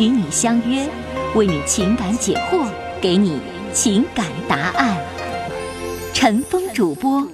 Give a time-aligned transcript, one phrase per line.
[0.00, 0.88] 与你相约，
[1.34, 2.66] 为你情感解惑，
[3.02, 3.38] 给你
[3.74, 4.96] 情感答案。
[6.14, 7.28] 陈峰主播，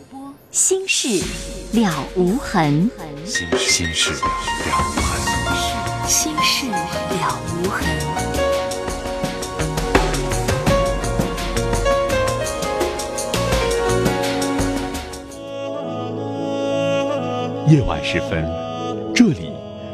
[0.51, 1.23] 心事
[1.71, 2.91] 了无痕。
[3.25, 4.19] 心心事了
[4.97, 6.09] 无痕。
[6.09, 7.87] 心事了无痕。
[17.69, 18.45] 夜晚时分，
[19.15, 19.53] 这里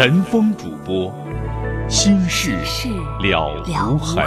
[0.00, 1.12] 陈峰主播，
[1.88, 2.56] 心事
[3.20, 3.50] 了
[3.90, 4.24] 无痕。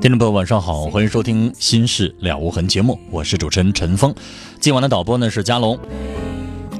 [0.00, 4.14] 听众朋友，晚上好，欢迎收听《心事了无痕》节目，我是主持人陈峰。
[4.58, 5.78] 今晚的导播呢是佳龙。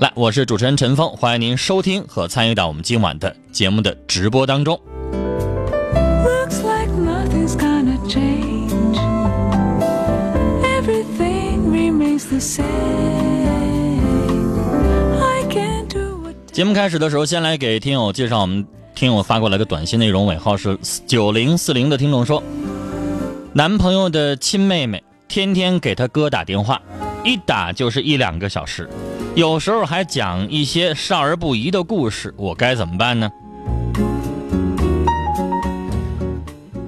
[0.03, 4.77] 来，我是主持人陈峰，欢迎您收听和参与到我们今晚的节目的直播当中。
[16.51, 20.77] 节目开始的时候，先来给听友介绍我们听友发过来的短信内容，尾号是
[21.07, 22.43] 九零四零的听众说。
[23.53, 26.83] 男朋友的亲妹妹天天给他哥打电话，
[27.23, 28.91] 一打就是一两个小时，
[29.35, 33.31] 有时候还讲一些少儿不宜的故事，我该怎么办呢？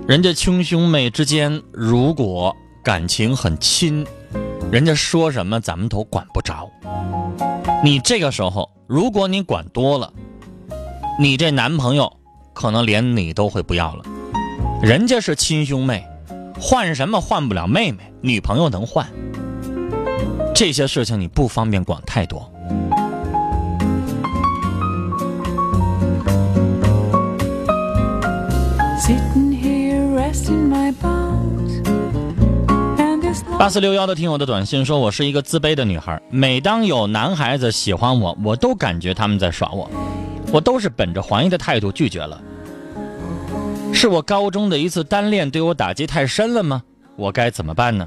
[0.07, 4.07] 人家亲兄妹之间如果感情很亲，
[4.71, 6.71] 人家说什么咱们都管不着。
[7.83, 10.13] 你这个时候，如果你管多了，
[11.19, 12.13] 你这男朋友
[12.53, 14.05] 可能连你都会不要了。
[14.83, 16.05] 人家是亲兄妹。
[16.61, 19.07] 换什么换不了妹妹，女朋友能换。
[20.55, 22.49] 这些事情你不方便管太多。
[33.59, 39.91] 八四六幺的听友的短信说：“我是一个自卑的女孩，每当有男孩子喜欢我，我都感觉他们在耍我，
[40.53, 42.41] 我都是本着怀疑的态度拒绝了。”
[43.93, 46.83] 是我高中的一次单恋对我打击太深了吗？
[47.17, 48.07] 我该怎么办呢？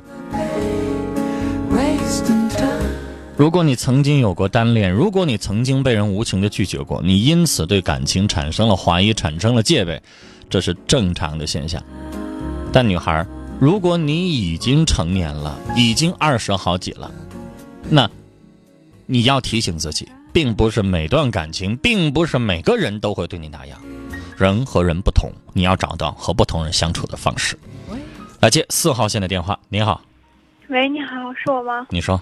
[3.38, 10.02] 如果你曾经有过单恋，如果你曾经被人无情的拒绝过，你因此对感情产生了怀疑，产生了戒备，
[10.50, 11.80] 这是正常的现象。
[12.74, 13.24] 但女孩，
[13.60, 17.12] 如果你已经成年了，已经二十好几了，
[17.92, 18.10] 那
[19.06, 23.80] 你要提醒自己，并不是每段感情，并不是每个人都会对你那样。
[24.36, 27.56] 人和人不同，你要找到和不同人相处的方式。
[28.40, 30.02] 来接四号线的电话，你好。
[30.70, 31.86] 喂，你好，是我吗？
[31.92, 32.20] 你说。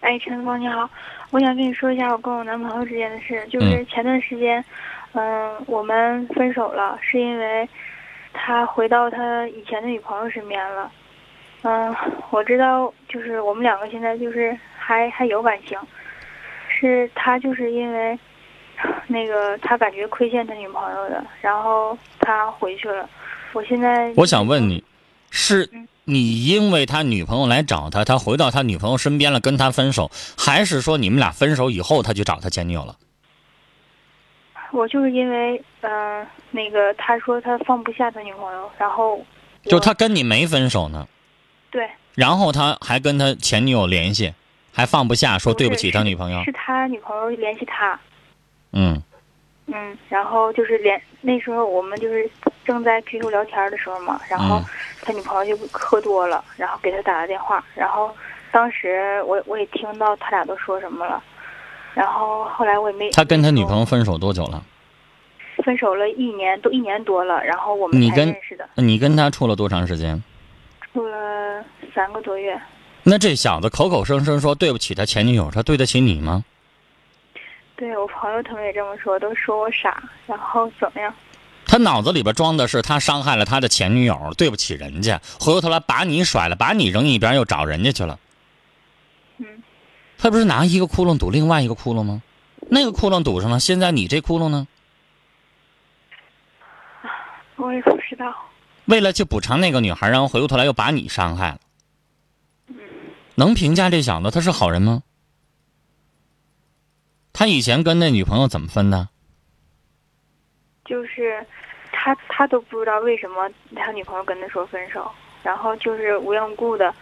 [0.00, 0.88] 哎，陈光，你好，
[1.30, 3.46] 我想跟你说一下我跟我男朋友之间的事。
[3.48, 4.64] 就是前段时间，
[5.12, 7.68] 嗯，我们分手了，是因为
[8.32, 10.90] 他回到他以前的女朋友身边了。
[11.62, 11.94] 嗯，
[12.30, 15.78] 我知道，就是我们两个现在就是还还有感情，
[16.68, 18.18] 是他就是因为。
[19.08, 23.06] 那个他感觉亏欠他女朋友的，然后他回去了。
[23.52, 24.82] 我现在我想问你，
[25.30, 25.70] 是
[26.04, 32.96] 你因为他女朋友来找他，他回到他女朋友身边了，跟他分手，还是说你们俩分手以后他去找他前女友了？
[34.72, 39.24] 我就是因为嗯，那个他说他放不下他女朋友，然后
[39.64, 41.08] 就他跟你没分手呢。
[41.70, 41.88] 对。
[42.14, 44.34] 然后他还跟他前女友联系，
[44.72, 46.42] 还放不下，说对不起他女朋友。
[46.44, 47.98] 是他女朋友联系他。
[48.72, 49.00] 嗯，
[49.66, 52.28] 嗯，然后就是连那时候我们就是
[52.70, 54.62] 正在 QQ 聊天的时候嘛，然后
[55.02, 58.14] 他女朋友就喝多了，然后给他打了电话，然后
[58.52, 61.20] 当时我我也听到他俩都说什么了，
[61.94, 64.62] 然后后来我也没他跟他女朋友分手多久了？
[65.64, 70.22] 分手了一年都一年多了，然后我们才认识的，你跟他处了多长时间？
[70.92, 72.56] 处了三个多月。
[73.02, 76.44] 那这小子口口声声说对不起他前女友，他对得起你吗？
[77.74, 81.12] 对我朋友他们也这么说，都说我傻，然后怎么样？
[81.70, 88.18] 他脑子里边装的是他伤害了他的前女友，对不起人家，回过头来把你甩了，把你扔一边，又找人家去了。
[89.36, 89.46] 嗯，
[90.18, 92.22] 他不是拿一个窟窿堵另外一个窟窿吗？
[92.68, 94.66] 那个窟窿堵上了，现在你这窟窿呢？
[97.54, 98.34] 我也不知道。
[98.86, 101.60] 为了去补偿那个女孩，然后回过头来又把你伤害了。
[103.36, 105.04] 能评价这小子他是好人吗？
[107.32, 109.08] 他以前跟那女朋友怎么分的？
[110.84, 111.46] 就是
[112.02, 115.10] 他他都不知道为什么他女朋友跟他说分手，
[115.42, 116.94] 然后就是无缘无故的，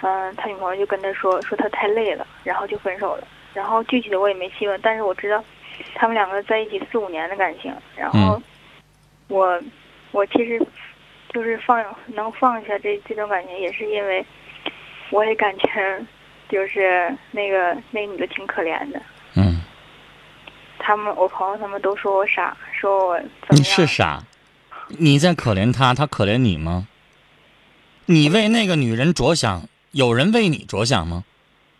[0.00, 3.28] 嗯、他女朋友就跟他说说他太累了，然后就分手了。
[3.52, 5.44] 然后具体的我也没细问，但是我知道
[5.94, 7.70] 他们两个在一起四五年的感情。
[7.94, 8.42] 然后嗯
[9.28, 9.60] 我
[10.12, 10.58] 我其实
[11.28, 14.24] 就是放能放下这这种感情，也是因为
[15.10, 16.00] 我也感觉
[16.48, 19.02] 就是那个那个女的挺可怜的。
[19.34, 19.60] 嗯，
[20.78, 23.62] 他们我朋友他们都说我傻，说我怎么你？
[23.64, 24.18] 是傻，
[24.88, 26.86] 你在可怜他，他可怜你吗？
[28.06, 31.24] 你为那个女人着想，有人为你着想吗？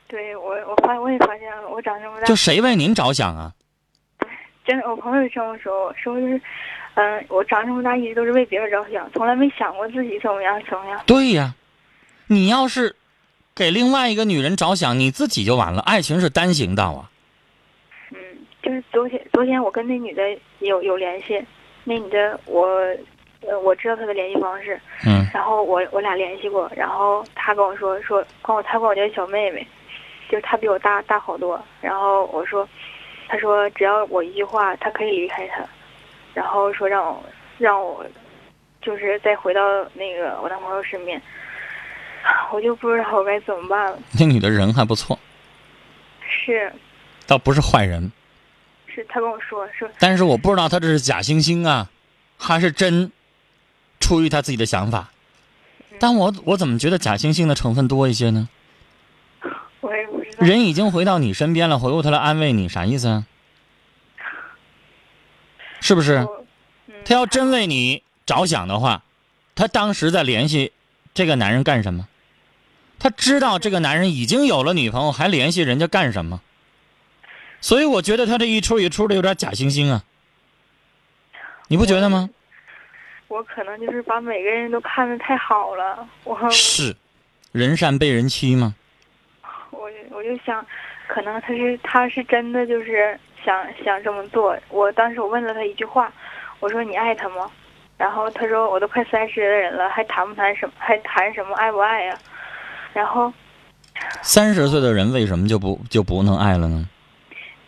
[0.09, 3.53] 对我，我发我也发现了，我长这么大就，谁为您着想啊？
[4.65, 6.41] 真的，我朋友也这么说，说就是，
[6.95, 11.01] 嗯、我长这么大一直都是为别人着想，从来没想过自己怎么样怎么样。
[11.07, 11.55] 对呀，
[12.27, 12.97] 你要是
[13.55, 15.81] 给另外一个女人着想，你自己就完了。
[15.83, 17.11] 爱情是单行道啊。
[18.11, 18.19] 嗯，
[18.63, 20.23] 就是昨天昨天我跟那女的
[20.59, 21.45] 有有联系，
[21.89, 22.67] 那女的我，
[23.47, 25.25] 呃，我知道她的联系方式，嗯。
[25.33, 29.65] 然后我我俩联系过，然后她跟我说说管我她管我叫小妹妹，
[30.29, 31.63] 就是她比我大大好多。
[31.81, 32.69] 然后我说，
[33.29, 35.65] 她说只要我一句话，她可以离开他，
[36.35, 37.23] 然后说让我
[37.59, 38.05] 让我
[38.83, 39.61] 就是再回到
[39.95, 41.23] 那个我男朋友身边，
[42.51, 43.99] 我就不知道我该怎么办了。
[44.19, 45.17] 那女的人还不错，
[46.27, 46.73] 是。
[47.29, 48.11] 倒不是坏人，
[48.97, 51.91] 是，她跟我说说但是我不知道他这是假惺惺啊，
[52.39, 53.13] 还是真
[54.01, 55.11] 出于他自己的想法。
[56.01, 58.49] 但我我怎么觉得假惺惺的成分多一些呢？
[59.81, 60.47] 我也不知道。
[60.47, 63.27] 人已经回到你身边了，回过头来安慰你，啥意思啊？
[65.81, 66.27] 是不是？
[66.87, 69.03] 嗯，他要真为你着想的话，
[69.55, 70.73] 他当时在联系
[71.13, 72.09] 这个男人干什么？
[72.99, 76.41] 他知道这个男人已经有了女朋友，还联系人家干什么？
[77.61, 80.03] 所以我觉得他这一出一出的有点假惺惺啊，
[81.69, 82.31] 你不觉得吗？
[83.29, 86.95] 我可能就是把每个人都看得太好了，我是，
[87.51, 88.75] 人善被人欺吗？
[89.73, 90.65] 我就我就想，
[91.09, 94.57] 可能他是他是真的就是想想这么做。
[94.69, 96.13] 我当时我问了他一句话，
[96.61, 97.51] 我说你爱他吗？
[97.99, 100.73] 然后他说我都快三十的人了，还谈不谈什么？
[100.79, 102.17] 还谈什么爱不爱呀？
[102.93, 103.33] 然后
[104.23, 106.89] 三十岁的人为什么就不就不能爱了呢？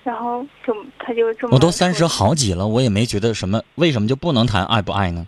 [0.09, 5.27] 然后就他就这么我都三十好几了，我也没觉得什么，为什么就不能谈爱不爱呢？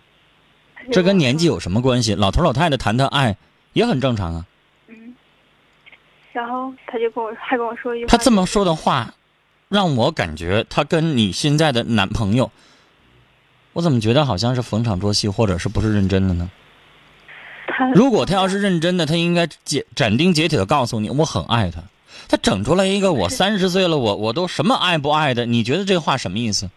[0.91, 2.15] 这跟年纪有什么关系？
[2.15, 3.37] 老头老太太谈谈爱
[3.73, 4.45] 也很正常啊。
[4.87, 5.13] 嗯，
[6.33, 9.13] 然后他就跟我还跟我说一句，他这么说的话，
[9.69, 12.49] 让我感觉他跟你现在的男朋友，
[13.73, 16.49] 我怎么觉得好像是逢场作戏，或者是不是认真的呢？
[17.67, 21.83] 他如果他要是认真的，他应该斩斩钉截铁的告诉你，我很爱他。
[22.27, 25.45] 他整出来一个我三十岁了，我我都什么爱不爱的？
[25.45, 26.69] 你觉得这话什么意思？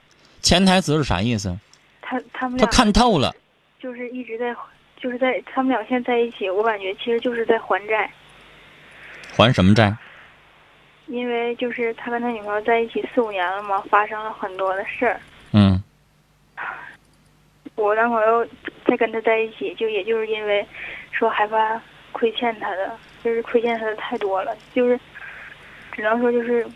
[0.43, 1.57] 潜台词是啥意思？
[2.03, 3.35] 他他们他看透了，
[3.81, 4.55] 就是一直在
[5.00, 8.11] 就是在他们俩现在在一起，我感觉其实就是在还债。
[9.37, 9.97] 还什么债？
[11.07, 15.21] 因为就是他跟他女朋友在一起四五年了嘛，发生了很多的事儿。
[15.53, 15.83] 嗯，
[17.75, 18.47] 我男朋友
[18.87, 20.67] 在跟他在一起，就也就是因为
[21.11, 21.81] 说害怕
[22.12, 24.99] 亏欠他的，就是亏欠他的太多了，就是
[25.94, 26.66] 只能说就是，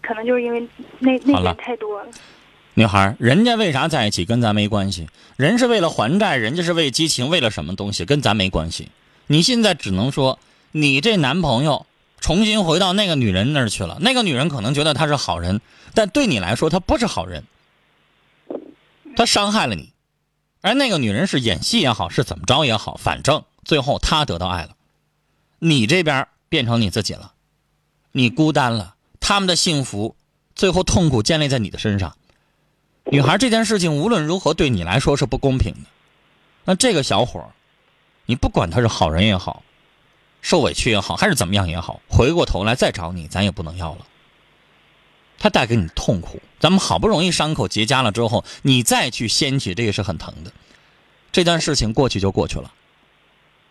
[0.00, 0.66] 可能就是因为
[1.00, 2.08] 那那点太多了。
[2.74, 8.88] 女孩，人家为啥在一起跟咱没关系，人是为了还债，人家是为激情，为了什么东西跟咱没关系。
[9.26, 10.38] 你现在只能说，
[10.70, 11.84] 你这男朋友
[12.18, 15.60] 重新回到那个女人那儿去了，那个女人可能觉得他是好人，
[15.92, 17.44] 但对你来说他不是好人，
[19.16, 19.92] 他伤害了你，
[20.62, 24.70] 而那个女人是演戏也好，是怎么着也好，反正最后她得到爱了，
[25.58, 27.32] 你这边变成你自己了，
[28.12, 30.14] 你孤单了，他们的幸福
[30.54, 32.14] 最后痛苦建立在你的身上。
[33.06, 35.90] 女孩这件事情无论如何对你来说是不公平的。
[36.64, 37.48] 那这个小伙儿，
[38.26, 39.62] 你不管他是好人也好，
[40.42, 44.06] 受委屈也好，还是怎么样也好，回过头来再找你，咱也不能要了。
[45.38, 46.40] 他带给你痛苦。
[46.60, 50.52] 咱们好不容易伤口结痂了之后，你再去掀起，这个是很疼的。
[51.32, 52.72] 这段事情过去就过去了，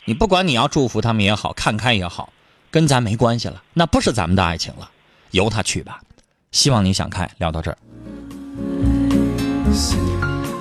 [0.03, 2.33] 你不管你要祝福他们也好，看开也好，
[2.71, 4.89] 跟咱没关系了，那不是咱们的爱情了，
[5.31, 6.01] 由他去吧。
[6.51, 7.29] 希望你想开。
[7.37, 7.77] 聊到这儿，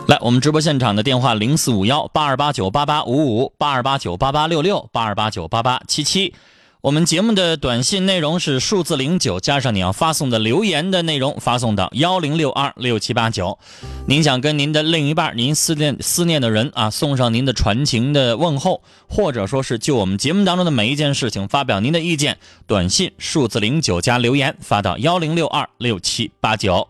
[0.09, 6.35] 来，我们直播现场的电话零四五幺八二八九八八五五八二八九八八六六八二八九八八七七。
[6.82, 13.58] 我们节目的短信内容是数字零九加上你要发送的留言的内容，发送到幺零六二六七八九。
[14.06, 26.88] 您想跟您的另一半、您思念思念的人啊，送上您的传情的问候，或者说是就我们节目当中的每一件事情发表您的意见，短信数字零九加留言发到幺零六二六七八九。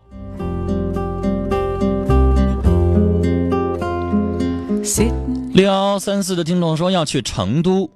[5.53, 7.91] 六幺三四的听众说要去成都。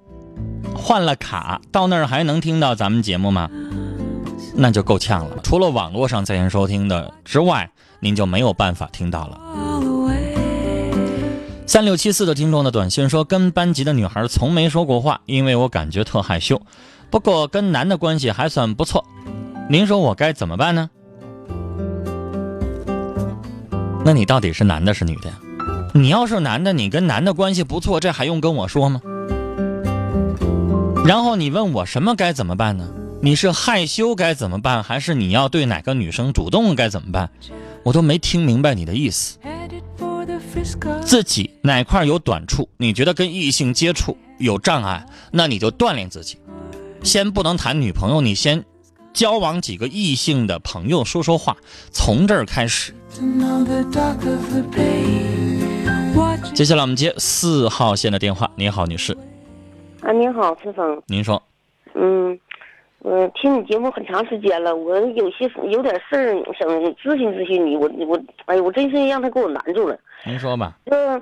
[0.86, 3.50] 换了卡，到那儿还能听到咱们节目吗？
[4.54, 5.38] 那就够呛了。
[5.42, 7.68] 除了网络上在线收听的之外，
[8.00, 9.40] 您就没有办法听到了。
[11.66, 16.62] 三六七四的听众的短信说，跟班级的女孩从没说过话，因为我感觉特害羞。
[17.10, 19.04] 不过跟男的关系还算不错，
[19.68, 20.88] 您说我该怎么办呢？
[24.06, 25.36] 那你到底是男的是女的呀？
[25.96, 29.02] 你要是男的，你跟男的关系不错，这还用跟我说吗？
[31.06, 32.90] 然后你问我什么该怎么办呢？
[33.22, 37.30] 你是害羞该怎么办，还是你要对哪个女生主动该怎么办？
[37.84, 39.38] 我都没听明白你的意思。
[41.04, 46.40] 自己哪块有短处，你觉得跟异性接触有障碍，那你就锻炼自己。
[47.04, 48.66] 先不能谈女朋友，你先
[49.14, 51.56] 交往几个异性的朋友说说话，
[51.92, 52.96] 从这儿开始。
[56.56, 58.50] 接下来我们接四号线的电话。
[58.56, 59.16] 你好，女士。
[60.06, 61.02] 啊，您好，陈峰。
[61.08, 61.42] 您说。
[61.96, 62.40] 嗯，
[63.00, 69.98] 我听你节目很长时间了，我有些有点事儿想咨询咨询你，我我，哎呀，我真是让他给我难住了。
[70.24, 70.78] 您说吧。
[70.92, 71.20] 嗯，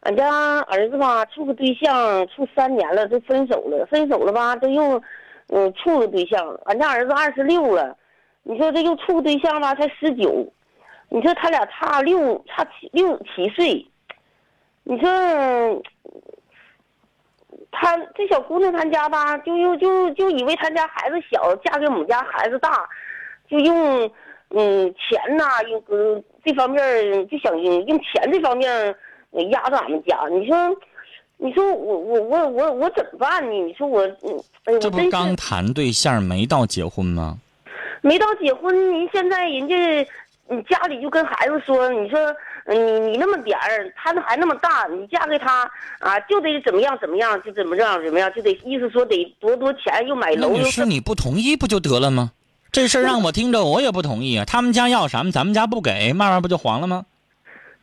[0.00, 5.02] 俺家儿子吧，处个对象处三年了，都分手了，分手了吧，这又，
[5.48, 6.58] 嗯，处个对象。
[6.64, 7.94] 俺家儿子二十六了，
[8.44, 10.50] 你说这又处个对象吧，才十九，
[11.10, 13.86] 你说他俩差六差七六七岁，
[14.84, 15.82] 你说。
[17.74, 22.86] 他这小姑娘，他家吧，就又就就以为他家孩子小，嫁给我们家孩子大，
[23.48, 24.08] 就用
[24.50, 26.80] 嗯钱呐，用呃这方面
[27.28, 28.94] 就想用用钱这方面
[29.50, 30.18] 压着俺们家。
[30.30, 30.76] 你说，
[31.38, 33.50] 你说我我我我我怎么办呢？
[33.50, 37.38] 你说我嗯，哎这不刚谈对象没到结婚吗？
[38.02, 39.74] 没到结婚，您现在人家
[40.48, 42.18] 你家里就跟孩子说，你说。
[42.68, 50.50] 你你那么点儿，他那还那么大，你嫁给他啊，就得怎么样怎么样，就怎么样怎么样，就得意思说得多多钱又买楼。
[50.50, 52.32] 女士，你不同意不就得了吗？
[52.70, 54.44] 这事儿让我听着我也不同意啊。
[54.44, 57.04] 他们家要什么，咱们家不给，慢慢不就黄了吗？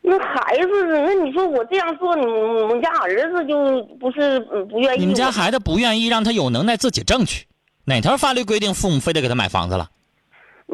[0.01, 4.99] 那孩子，那你说我这样做，你我们家儿子就不是不愿意。
[4.99, 7.45] 你们家孩子不愿意，让他有能耐自己挣去。
[7.83, 9.89] 哪条法律规定父母非得给他买房子了？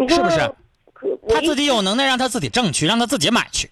[0.08, 0.54] 是不是？
[1.28, 3.72] 他自己有能耐，让他自己挣去，让他自己买去。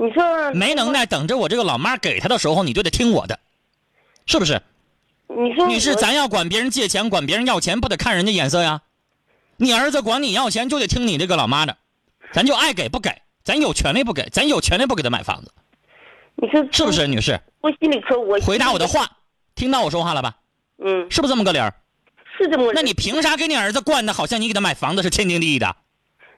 [0.00, 3.40] 你说没能耐，等着我这个老妈给他的时候，你就得听我的，
[4.26, 4.62] 是不是？
[5.26, 8.82] 你说女士，咱要管别人借钱，管别人要钱，不得看人家眼色呀？
[9.56, 11.76] 你儿子管你要钱，就得听你这个老妈的，
[12.32, 13.10] 咱就爱给不给，
[13.42, 15.50] 咱有权利不给，咱有权利不给他买房子。
[16.36, 17.40] 你说是不是，女士？
[17.60, 19.10] 我心里可我回答我的话，
[19.56, 20.36] 听到我说话了吧？
[20.78, 21.74] 嗯，是不是这么个理儿？
[22.38, 22.72] 是这么。
[22.72, 25.74] 那你凭啥给你儿子惯的，好像你给他买房子是天经地义的？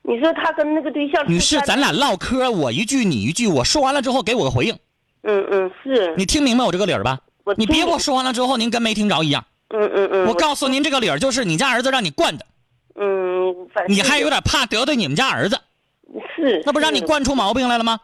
[0.02, 4.76] 你说他跟那个对象，女士，咱俩唠嗑，我一句你一句，我说完了之后给我个回应。
[5.22, 7.20] 嗯嗯，是你听明白我这个理儿吧？
[7.56, 9.44] 你别给我说完了之后，您跟没听着一样。
[9.68, 10.26] 嗯嗯嗯。
[10.26, 12.46] 我告诉您这个理儿，就是你家儿子让你惯的。
[12.94, 13.54] 嗯，
[13.88, 15.60] 你还有点怕得罪你们家儿子。
[16.34, 16.62] 是。
[16.64, 18.00] 那不让你惯出毛病来了吗？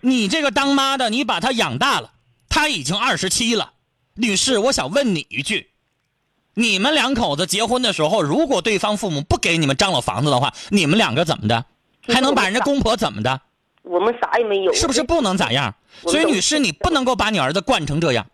[0.00, 2.12] 你这个当妈的，你把他养大了，
[2.48, 3.72] 他已经二十七了。
[4.16, 5.70] 女士，我想问你一句。
[6.54, 11.64] 你们两口子结婚的时候，如果对方父母不给你们张罗房子的话，你们两个怎么的？
[12.06, 13.40] 还能把人家公婆怎么的？
[13.82, 14.72] 我们啥也没有。
[14.72, 15.74] 是不是不能咋样？
[16.02, 18.26] 所以女士，你不能够把你儿子惯成这样。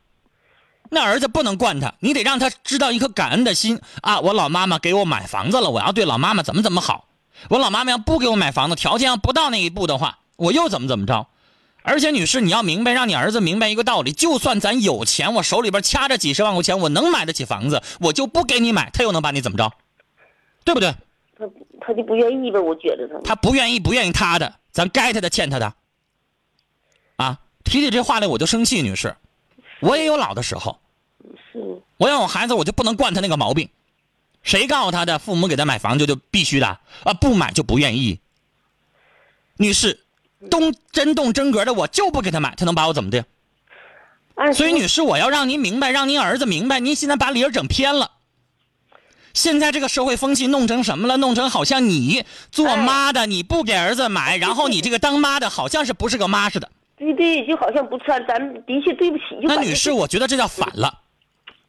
[0.90, 4.18] 那儿子不能惯他，你得让他知道一颗感恩的心啊！
[4.20, 7.06] 我老妈妈给我买房子了，我要对老妈妈怎么怎么好。
[7.48, 11.28] 我老妈妈要不给我买房子，条件要不到那一步的话，我又怎么怎么着？
[11.82, 19.72] 而且，女士，你要明白，让你儿子明白一个道理：就算咱有钱，我手里边掐着几十万块钱，我能买得起房子，我就不给你买，他又能把你怎么着？
[20.64, 20.94] 对不对？
[21.38, 21.46] 他
[21.80, 23.18] 他就不愿意呗，我觉得他。
[23.20, 25.72] 他不愿意，不愿意他的，咱该他的，欠他的。
[27.16, 29.16] 啊，提起这话来我就生气，女士，
[29.80, 30.78] 我也有老的时候。
[31.52, 31.82] 是。
[31.96, 33.68] 我要有孩子，我就不能惯他那个毛病。
[34.42, 35.18] 谁告诉他的？
[35.18, 36.66] 父母给他买房就就必须的
[37.04, 37.12] 啊？
[37.14, 38.20] 不买就不愿意。
[39.56, 40.00] 女士，
[40.48, 43.24] 动真动真格的，我就不给他买，他能把我怎么的？
[44.54, 48.12] 所以，女士，我要让您明白，让您儿子明白，您现在把理儿整偏了。
[49.34, 51.18] 现在这个社会风气弄成什么了？
[51.18, 56.70] 弄成好像你做妈的，你不给儿子买，然后你这个当妈的，好像是不是个妈似的。
[56.96, 59.24] 对对，就好像不穿，咱的确对不起。
[59.42, 61.00] 那女士，我觉得这叫反了。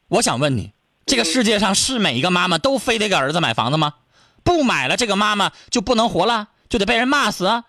[0.07, 0.71] 我想问你，
[1.05, 3.95] 这个世界上是每一个妈妈都非得给儿子买房子吗？
[4.43, 7.65] 不买了，这个妈妈就不能活了，就得被人骂死啊？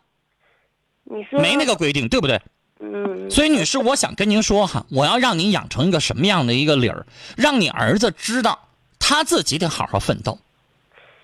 [1.05, 2.41] 你说没那个规定，对不对？
[2.81, 7.07] 嗯，所以，女士，我想跟您说哈，我要让您养成一个什么样的一个理儿，
[7.37, 8.69] 让你儿子知道
[8.99, 10.41] 他自己得好好奋斗。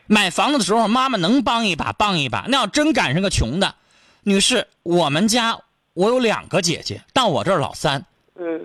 [0.06, 2.46] 买房子的时候，妈妈能帮一把帮一把。
[2.48, 3.74] 那要真赶上个穷的，
[4.22, 5.58] 女士，我们家
[5.94, 8.04] 我有两个姐姐，到我这儿老三。
[8.36, 8.60] 嗯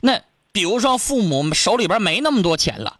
[0.00, 0.20] 那
[0.52, 2.98] 比如说，父母手里边没那么多钱了，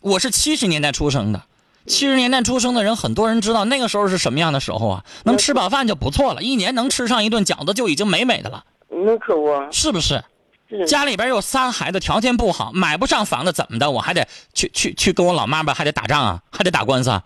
[0.00, 1.42] 我是七十年代出生的，
[1.86, 5.04] 七十年代出生的人，很多人知道那个时候是什么样的时候啊？
[5.24, 10.22] 能吃饱饭就不错了，一年能吃上一顿饺子就已经美美的了，那可不，是不是？
[10.68, 13.90] 是家里边有仨孩子，条件不好，买不上房子，怎么的？
[13.90, 17.22] 我还得去去去跟我老妈吧，还得打仗啊，还得打官司啊。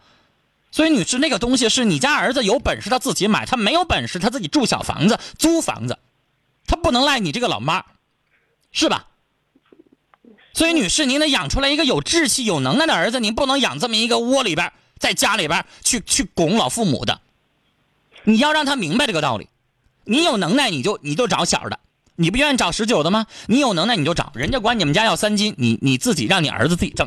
[0.73, 5.97] 所以，女士，那个东西是你家儿子有本事他自己买，他没有本事他自己住小房子、租房子，
[6.67, 7.85] 他不能赖你这个老妈，
[8.73, 9.07] 是吧？
[10.57, 17.21] 所以，女士，您得养出来一个有志气、有能耐的儿子，您不能养这么一个窝里边，在家里边去去拱老父母的。
[18.25, 19.49] 你要让他明白这个道理。
[20.05, 21.79] 你有能耐，你就你就找小的，
[22.15, 23.27] 你不愿意找十九的吗？
[23.49, 27.07] 你有能耐你就找，人家管你们家要三金，你你自己让你儿子自己挣；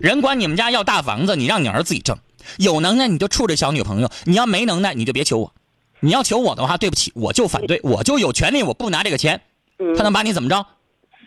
[0.00, 2.18] 人管你们家要大房子，你让你儿子自己挣。
[2.56, 5.54] 有能耐你就处这小女朋友，你要没能耐你就别求我。
[6.00, 9.40] 你要求我的话，对不起，我就反对，我就有权利，我不拿这个钱，
[9.78, 10.66] 嗯，他能把你怎么着？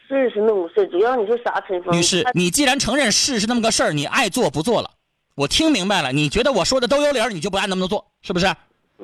[0.07, 1.95] 是是那么回事，主要你说啥陈峰？
[1.97, 4.91] 女士，你既然承认是是那么个事儿，你爱做不做了，
[5.35, 6.11] 我听明白了。
[6.11, 8.53] 你觉得我说的都有理儿，你就不按那么做，是不是？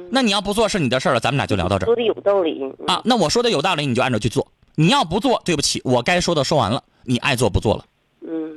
[0.09, 3.01] 那你要不做是你的事儿了，咱们俩就聊到这儿说的有道理嗯啊。
[3.03, 4.47] 那我说的有道理，你就按照去做。
[4.75, 7.85] 你要不做，对不起，我该说的说完了，你爱做不做了。
[8.25, 8.55] 嗯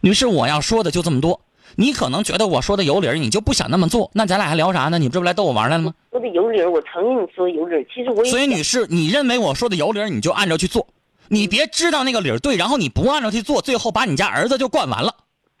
[0.00, 1.40] 女士，我要说的就这么多。
[1.76, 4.98] 你可能觉得我说的有理儿，你就不想那么做，那咱俩还聊啥呢？
[4.98, 5.94] 你这不来逗我玩来了吗？
[6.10, 7.84] 说的有理儿，我承认你说的有理儿。
[7.92, 10.86] 其实我也所以，女士，你认为我说的有理儿，你就按照去做。
[11.28, 15.14] 你别知道那个理儿对，然后你不按照去做，最后把你家儿子就惯完了。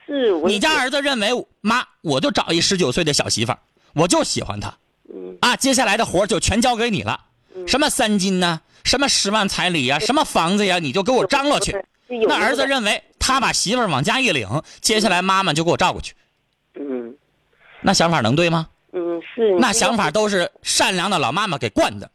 [0.06, 3.58] 是我你家儿子认为妈，我就找一十九岁的小媳妇儿，
[3.94, 4.72] 我就喜欢她，
[5.12, 7.20] 嗯啊，接下来的活儿就全交给你了，
[7.66, 11.76] 什么三金呐、什么十万彩礼呀、什么房子呀，你就给我张罗去。
[12.28, 14.48] 那儿子认为他把媳妇儿往家一领，
[14.80, 16.14] 接下来妈妈就给我照顾去，
[16.78, 17.12] 嗯
[17.80, 18.68] 那想法能对吗？
[18.92, 22.08] 嗯是那想法都是善良的老妈妈给惯的。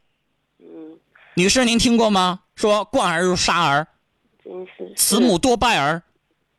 [0.60, 0.98] 嗯
[1.36, 2.40] 女士，您听过吗？
[2.62, 3.88] 说惯儿如杀儿，
[4.44, 4.94] 真是。
[4.96, 6.04] 慈母多败儿。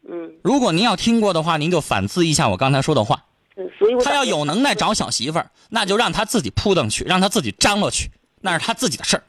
[0.09, 0.33] 嗯。
[0.43, 3.25] 如果您要听过的话，您就反思一下我刚才说的话。
[3.55, 8.11] 是，所以他要有能耐找小媳妇儿，那就让他自己扑腾去，让他自己张罗去，
[8.41, 9.23] 那是他自己的事儿，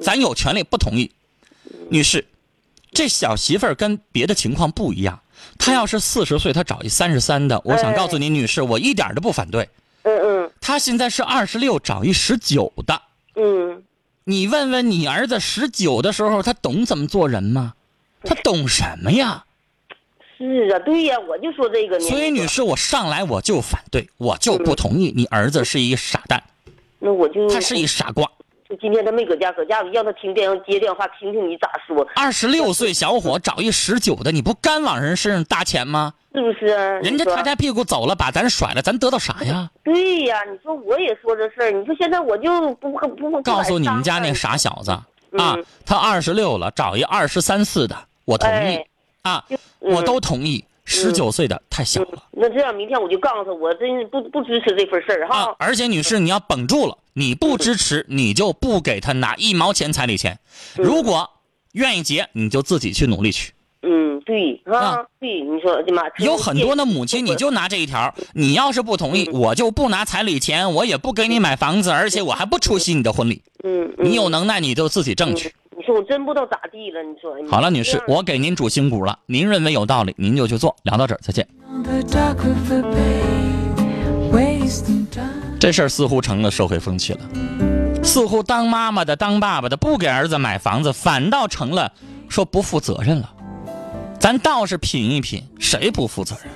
[0.00, 1.10] 咱有权利不同意。
[1.88, 2.24] 女士，
[2.92, 5.20] 这小媳妇儿跟别的情况不一样，
[5.58, 9.68] 她要是四十岁，她找一三十三的，我想告诉您，女士，我一点都不反对。
[10.02, 10.52] 嗯嗯。
[10.60, 13.02] 她现在是二十六，找一十九的，
[13.34, 13.82] 嗯
[14.24, 17.74] 你问问你儿子十九的时候，他懂怎么做人吗？
[18.24, 19.44] 他懂什么呀？
[20.38, 22.04] 是啊，对呀，我就说这个呢。
[22.04, 25.12] 所以，女士，我上来我就反对，我就不同意。
[25.16, 26.42] 你儿子是一傻蛋，
[26.98, 28.28] 那我就他是一傻瓜。
[28.72, 36.14] 就今天他没搁家，搁家让他听电话接电话，听听你咋说，二十六岁小伙找一十九的，你不干往人身上搭钱吗？
[36.34, 36.82] 是不是啊？
[37.00, 39.70] 人家你说抬抬屁股走了，把咱甩了，咱得到啥呀？
[39.84, 48.86] 对呀，你说我也说这事儿，你说现在我就不不告诉你们家那傻小子啊嗯，他二十六了，找一二十三四的，我同意哎
[49.20, 50.64] 啊，就我嗯都同意。
[50.92, 55.56] 十九岁的太小了那这样，明天我就告诉他，我真是不不支持这份事儿啊哈！。
[55.58, 60.38] 而且女士，你要绷住了，你不支持，你就不给他拿一毛钱彩礼钱。
[60.76, 61.28] 如果
[61.72, 63.52] 愿意结，你就自己去努力去。
[63.84, 73.42] 嗯，对啊啊，对，你说的妈，有很多的母亲，你就拿这一条，你要是不同意，我就不拿彩礼钱，我也不给你买房子，而且我还不出席你的婚礼。
[73.64, 75.52] 嗯，嗯你有能耐你就自己挣去。
[75.92, 80.74] 我真不知道咋地了，你说好了，女士，我给您主心骨了，您认为有道理，您就去做。
[80.84, 81.46] 聊到这儿，再见。
[85.60, 87.20] 这事儿似乎成了社会风气了，
[88.02, 91.92] 似乎当妈妈的、当爸爸的不给儿子买房子，反倒成了
[92.26, 93.30] 说不负责任了。
[94.18, 96.50] 咱倒是品一品，谁不负责任？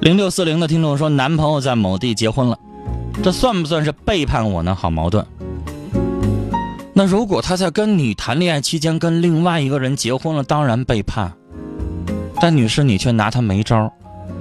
[0.00, 2.58] 零六四零的听众说，男朋友在某地结婚了，
[3.22, 4.74] 这算不算是背叛我呢？
[4.74, 5.24] 好矛盾。
[6.94, 11.30] 那如果他在跟你谈恋爱期间跟另外一个人结婚了，当然背叛。
[12.40, 13.92] 但女士，你却拿他没招，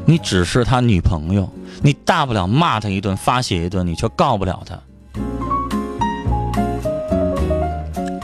[0.06, 1.50] 你只是他女朋友，
[1.82, 4.80] 你大不了骂他一顿，发泄一顿，你却告不了他。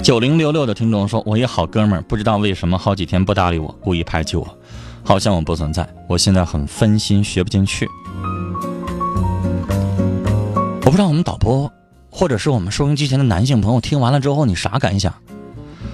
[0.01, 4.47] 九零六六的听众说：“我一好哥们儿，不知道为什么好几天不搭理我，故意排挤我，
[5.05, 5.87] 好像我不存在。
[6.09, 7.87] 我现在很分心，学不进去。
[10.83, 11.71] 我不知道我们导播，
[12.09, 15.13] 或者是我们收音机前的男性朋友听完了之后，你啥感想？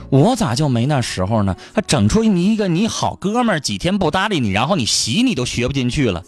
[0.10, 1.56] 我咋就没那时候呢？
[1.74, 6.24] 还整出你一个你好哥们儿，几天不搭理你，然后你习你都学不进去了。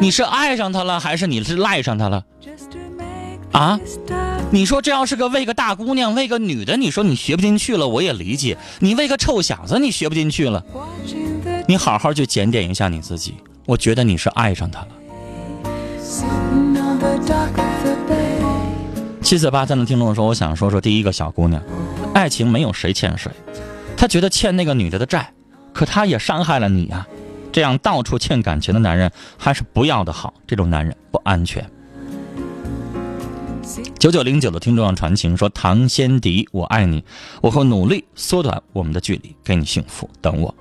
[0.00, 2.24] 你是爱上他了，还是你是赖上他了？
[3.52, 3.78] 啊？
[4.50, 8.58] 你说这要是个为个大姑娘，为个女的，你说你学不进去了，我也理解。
[8.80, 10.64] 你为个臭小子，你学不进去了，
[11.66, 13.34] 你好好去检点一下你自己。
[13.64, 14.88] 我觉得你是爱上他了。
[19.22, 21.62] 七四八三的听众说：“我想说说第一个小姑娘，
[22.12, 23.30] 爱情没有谁欠谁，
[23.96, 25.32] 她觉得欠那个女的的债，
[25.72, 27.06] 可她也伤害了你啊、
[27.52, 31.64] 这样到处欠感情的男人还是不要的好，这种男人不安全。”
[33.98, 37.04] 九九零九的听众让传情说：“唐先迪，我爱你，
[37.40, 40.52] 我会努力缩短我们的距离，给你幸福，等我。”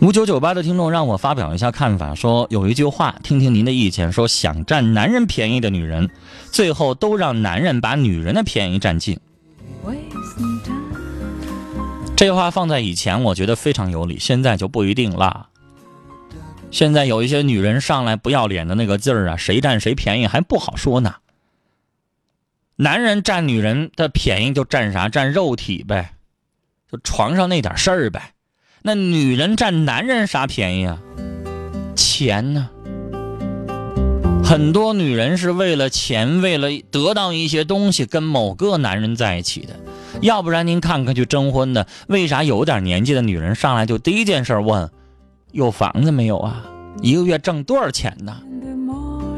[0.00, 6.10] 五九九八的听众让我发表一下看法，说有一句话，听听您的意见，说想占男人便宜的女人，
[6.50, 9.18] 最后都让男人把女人的便宜占尽。
[12.16, 15.48] 这话放在以前，我觉得非常有理，现在就不一定啦。
[16.70, 21.14] 现在有一些女人上来不要脸的那个劲儿啊，谁占谁便宜还不好说呢。
[22.76, 25.08] 男人占女人的便宜就占啥？
[25.08, 26.14] 占肉体呗，
[26.92, 28.34] 就床上那点事儿呗。
[28.82, 30.98] 那女人占男人啥便宜啊？
[31.96, 32.68] 钱呢？
[34.44, 39.68] 很多女人是为了钱，为了得到一些东西，跟某个男人在一起的。
[40.20, 44.90] 要不然您看看去征婚的，为啥有点年纪的女人上来就第一件事问，
[45.52, 46.66] 有房子没有啊？
[47.00, 48.36] 一个月挣多少钱呢？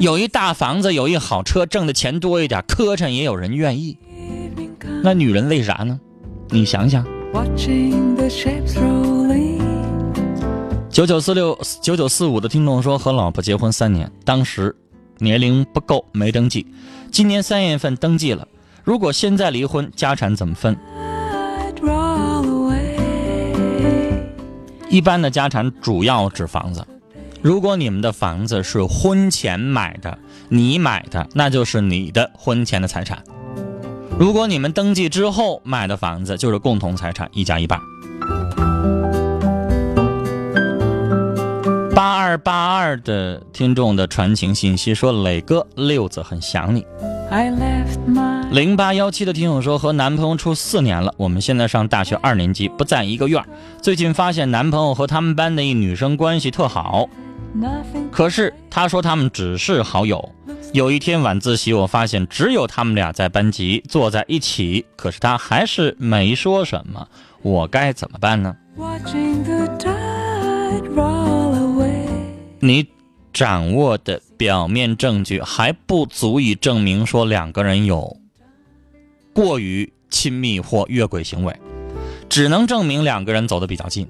[0.00, 3.96] 有一大房子，有一好车，挣的钱多一点，磕碜也有人愿意。
[5.04, 6.00] 那女人为啥呢？
[6.50, 9.60] 你想想，Watching the ships rolling.
[10.88, 14.72] 九九四六九九四五的听众说，和老婆结婚三年，当时
[15.18, 16.64] 年龄不够没登记，
[17.10, 18.46] 今年三月份登记了。
[18.84, 20.76] 如果现在离婚，家产怎么分.
[24.88, 26.86] 一般的家产主要指房子。
[27.42, 30.16] 如果你们的房子是婚前买的，
[30.48, 33.18] 你买的，那就是你的婚前的财产；
[34.16, 37.80] 如果你们登记之后买的房子，就是共同财产，一家一半。
[41.94, 46.86] 八二八二的听众的传情信息说：“磊哥，六子很想你。”
[47.30, 53.46] I left my 零八幺七的听友说，和男朋友处四年了，我们现在上大学二年级，不在一个院儿。
[53.82, 57.08] 最近发现男朋友和他们班的一女生关系特好，
[58.12, 60.30] 可是他说他们只是好友。
[60.72, 67.08] 有一天晚自习，我发现只有他们俩在班级坐在一起，可是他还是没说什么，
[67.42, 68.54] 我该怎么办呢.
[72.60, 72.86] 你
[73.32, 78.16] 掌握的表面证据还不足以证明说两个人有
[79.32, 81.56] 过于亲密或越轨行为，
[82.28, 84.06] 只能证明两个人走得比较近。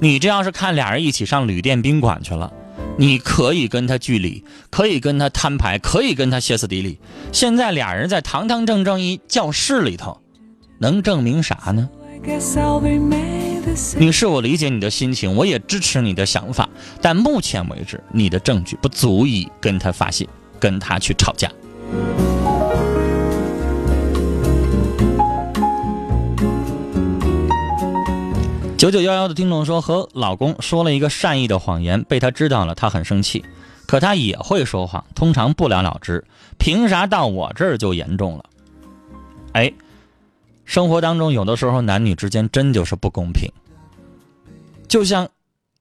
[0.00, 2.52] 你这要是看俩人一起上旅店宾馆去了，
[2.98, 6.98] 你可以跟他据理，可以跟他摊牌，可以跟他歇斯底里。
[7.32, 10.20] 现在俩人在堂堂正正一教室里头，
[10.78, 11.88] 能证明啥呢？
[13.98, 16.68] 女士，我理解你的心情，我也支持你的想法，
[17.00, 20.28] 但目前为止，你的证据不足以跟他发泄，
[20.58, 21.50] 跟他去吵架。
[28.76, 33.44] 九九幺幺的听众说，和老公说了一个善意的谎言，被他知道了，他很生气。
[33.86, 36.24] 可他也会说谎，通常不了了之。
[36.58, 38.44] 凭啥到我这儿就严重了？
[39.52, 39.72] 哎，
[40.68, 43.50] 生活当中有的时候男女之间真就是不公平。
[44.86, 45.30] 就像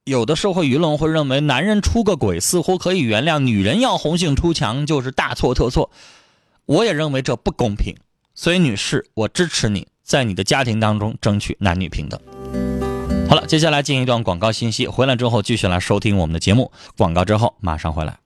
[0.06, 5.91] 有的社会舆论会认为，男人出个轨似乎可以原谅，女人要红杏出墙就是大错特错。
[6.65, 7.95] 我也认为这不公平，
[8.34, 12.17] 所以女士，我支持你在你的家庭当中争取男女平等。
[13.28, 16.71] 好了，接下来进一段广告信息，回来之后继续来收听我们的节目。
[16.97, 18.17] 广告之后马上回来。